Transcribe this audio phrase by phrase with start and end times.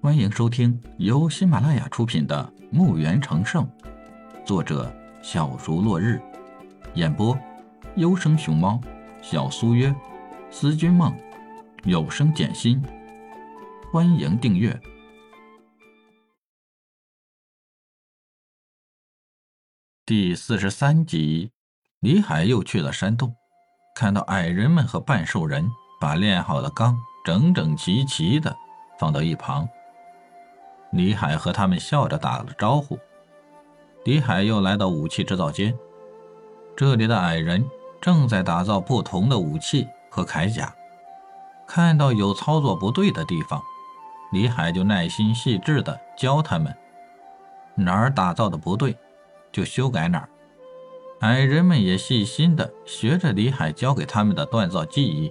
[0.00, 3.66] 欢迎收听由喜马拉雅出品的《墓园成圣》，
[4.46, 4.94] 作者
[5.24, 6.22] 小竹落日，
[6.94, 7.36] 演播
[7.96, 8.80] 优生熊猫、
[9.20, 9.92] 小苏约、
[10.52, 11.12] 思君梦、
[11.82, 12.80] 有声简心。
[13.92, 14.80] 欢迎订阅
[20.06, 21.50] 第四十三集。
[21.98, 23.34] 李海又去了山洞，
[23.96, 25.68] 看到矮人们和半兽人
[26.00, 28.56] 把炼好的钢整整齐齐的
[28.96, 29.68] 放到一旁。
[30.90, 32.98] 李海和他们笑着打了招呼。
[34.04, 35.76] 李海又来到武器制造间，
[36.76, 37.64] 这里的矮人
[38.00, 40.74] 正在打造不同的武器和铠甲。
[41.66, 43.60] 看到有操作不对的地方，
[44.32, 46.74] 李海就耐心细致的教他们，
[47.74, 48.96] 哪儿打造的不对，
[49.52, 50.28] 就修改哪儿。
[51.20, 55.30] 矮人们也细心的学着李海教给他们的锻造技艺。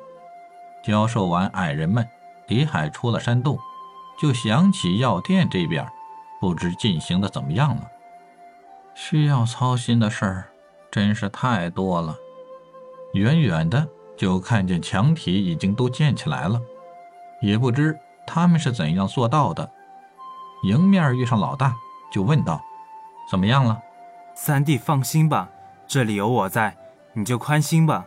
[0.83, 2.07] 教授完矮人们，
[2.47, 3.57] 李海出了山洞。
[4.17, 5.87] 就想起药店这边，
[6.41, 7.83] 不知进行的怎么样了。
[8.95, 10.49] 需要操心的事儿
[10.89, 12.15] 真是太多了。
[13.13, 16.59] 远远的就看见墙体已经都建起来了，
[17.41, 19.71] 也不知他们是怎样做到的。
[20.63, 21.75] 迎面遇上老大，
[22.11, 22.59] 就问道
[23.29, 23.79] ：“怎么样了？”
[24.33, 25.49] 三弟放心吧，
[25.87, 26.75] 这里有我在，
[27.13, 28.05] 你就宽心吧。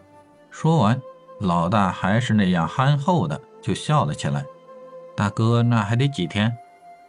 [0.51, 1.01] 说完，
[1.39, 4.45] 老大还是那样憨厚的，就笑了起来。
[5.21, 6.57] 大哥，那还得几天？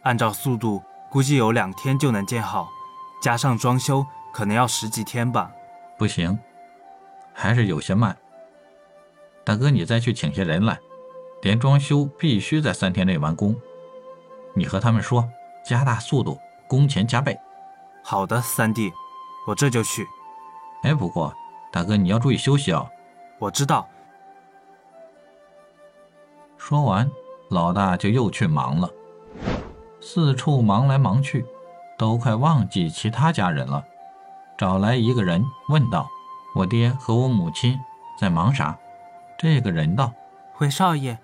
[0.02, 2.68] 按照速度，估计有两天就能建好，
[3.22, 5.50] 加上装修，可能要十几天吧。
[5.96, 6.38] 不行，
[7.32, 8.14] 还是有些慢。
[9.44, 10.78] 大哥，你再去请些人来，
[11.40, 13.56] 连装修必须在三天内完工。
[14.52, 15.26] 你和他们说，
[15.64, 17.34] 加大速度，工钱加倍。
[18.04, 18.92] 好的，三弟，
[19.48, 20.06] 我这就去。
[20.82, 21.34] 哎，不过，
[21.72, 22.86] 大哥你要注意休息哦。
[23.38, 23.88] 我知道。
[26.58, 27.10] 说完。
[27.52, 28.88] 老大就又去忙了，
[30.00, 31.44] 四处忙来忙去，
[31.98, 33.84] 都快忘记其他家人了。
[34.56, 36.08] 找来一个人问道
[36.56, 37.78] ：“我爹和我母亲
[38.18, 38.74] 在忙啥？”
[39.36, 40.10] 这个人道
[40.54, 41.18] ：“回少爷，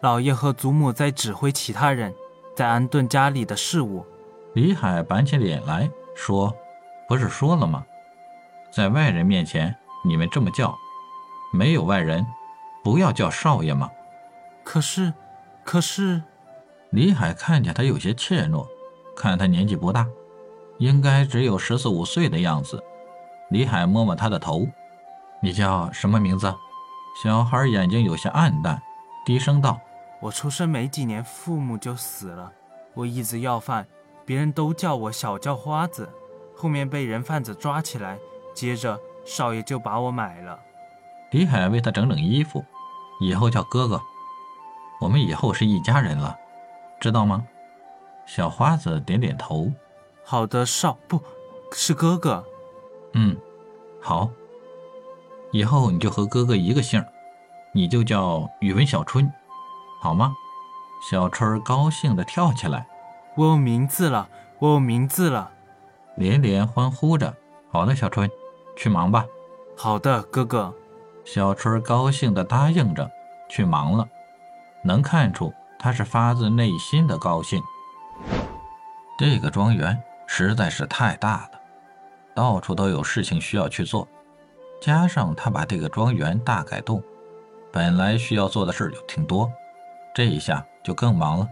[0.00, 2.14] 老爷和祖母在指挥其他人，
[2.54, 4.06] 在安顿家里的事务。”
[4.54, 6.54] 李海板起脸来说
[7.08, 7.84] ：“不是说了吗？
[8.70, 9.74] 在外人面前
[10.04, 10.72] 你们这么叫，
[11.52, 12.24] 没有外人，
[12.84, 13.90] 不要叫少爷吗？”
[14.62, 15.12] 可是。
[15.64, 16.22] 可是，
[16.90, 18.66] 李海看见他有些怯懦，
[19.16, 20.06] 看他年纪不大，
[20.78, 22.82] 应该只有十四五岁的样子。
[23.50, 24.66] 李海摸摸他的头
[25.40, 26.54] ：“你叫什么名字？”
[27.22, 28.80] 小孩眼睛有些暗淡，
[29.24, 29.80] 低声道
[30.20, 32.52] ：“我出生没几年，父母就死了。
[32.92, 33.86] 我一直要饭，
[34.24, 36.08] 别人都叫我小叫花子。
[36.56, 38.18] 后面被人贩子抓起来，
[38.54, 40.58] 接着少爷就把我买了。”
[41.32, 42.64] 李海为他整整衣服，
[43.20, 44.00] 以后叫哥哥。
[45.04, 46.34] 我们以后是一家人了，
[46.98, 47.46] 知道吗？
[48.24, 49.70] 小花子点点头。
[50.24, 51.20] 好的，少不
[51.72, 52.42] 是哥哥。
[53.12, 53.36] 嗯，
[54.00, 54.30] 好。
[55.52, 57.04] 以后你就和哥哥一个姓，
[57.72, 59.30] 你就叫宇文小春，
[60.00, 60.34] 好吗？
[61.10, 62.86] 小春高兴地跳起来。
[63.36, 64.26] 我有名字了，
[64.58, 65.50] 我有名字了，
[66.16, 67.34] 连连欢呼着。
[67.70, 68.30] 好的，小春，
[68.74, 69.26] 去忙吧。
[69.76, 70.72] 好的，哥哥。
[71.26, 73.10] 小春高兴地答应着，
[73.50, 74.08] 去忙了。
[74.84, 77.62] 能看出他是发自内心的高兴。
[79.18, 81.60] 这个庄园实在是太大了，
[82.34, 84.06] 到处都有事情需要去做，
[84.80, 87.02] 加上他把这个庄园大改动，
[87.72, 89.50] 本来需要做的事就挺多，
[90.14, 91.48] 这一下就更忙了。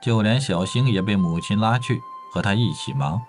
[0.00, 2.00] 就连小星也被母亲拉去
[2.32, 3.20] 和他一起忙，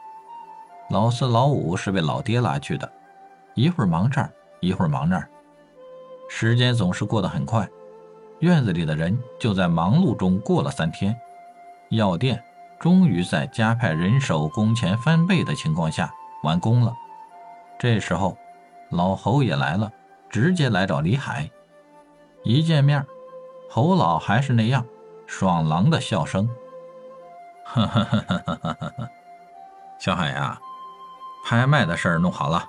[0.89, 2.91] 老四、老五是被老爹拉去的，
[3.53, 5.29] 一会儿忙这儿，一会儿忙那儿，
[6.29, 7.67] 时间总是过得很快。
[8.43, 11.17] 院子里的人就在忙碌中过了三天，
[11.91, 12.43] 药店
[12.77, 16.93] 终于在加派人手、工钱翻倍的情况下完工了。
[17.79, 18.37] 这时候，
[18.89, 19.89] 老侯也来了，
[20.29, 21.49] 直接来找李海。
[22.43, 23.05] 一见面，
[23.69, 24.85] 侯老还是那样
[25.25, 26.49] 爽朗的笑声
[27.63, 29.09] ：“哈哈哈哈哈哈！
[29.97, 30.59] 小海呀，
[31.45, 32.65] 拍卖的事儿弄好了，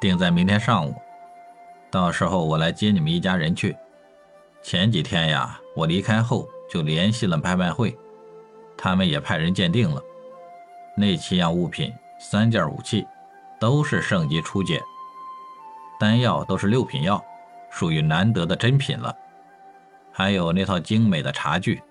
[0.00, 0.94] 定在明天上午，
[1.90, 3.76] 到时候我来接你们一家人去。”
[4.64, 7.94] 前几天呀，我离开后就联系了拍卖会，
[8.78, 10.02] 他们也派人鉴定了，
[10.96, 13.06] 那七样物品、三件武器，
[13.60, 14.82] 都是圣级初阶，
[16.00, 17.22] 丹药都是六品药，
[17.70, 19.14] 属于难得的珍品了。
[20.10, 21.82] 还有那套精美的茶具，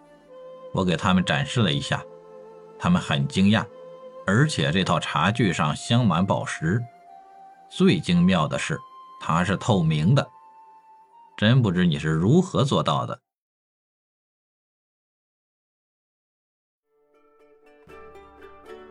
[0.74, 2.04] 我给他们展示了一下，
[2.80, 3.64] 他们很惊讶，
[4.26, 6.84] 而且这套茶具上镶满宝石，
[7.69, 8.80] 最精妙的是，
[9.22, 10.28] 它是透明的。
[11.35, 13.21] 真不知你是如何做到的。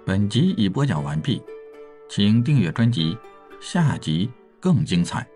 [0.05, 1.41] 本集已播讲完毕
[2.09, 3.17] 请订阅专辑
[3.61, 4.31] 下集
[4.61, 5.32] 更精彩。